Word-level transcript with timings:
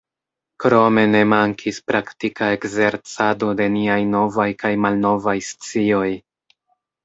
Krome 0.63 1.03
ne 1.09 1.19
mankis 1.33 1.81
praktika 1.91 2.49
ekzercado 2.55 3.53
de 3.61 3.69
niaj 3.77 4.01
novaj 4.17 4.49
kaj 4.65 4.75
malnovaj 4.89 5.39
scioj. 5.53 6.11